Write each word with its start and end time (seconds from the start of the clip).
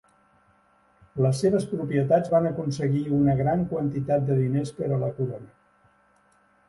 Les 1.25 1.41
seves 1.43 1.67
propietats 1.73 2.33
van 2.35 2.49
aconseguir 2.51 3.03
una 3.21 3.37
gran 3.43 3.61
quantitat 3.75 4.27
de 4.31 4.39
diners 4.43 4.73
per 4.79 4.93
a 4.97 5.01
la 5.05 5.15
corona. 5.21 5.53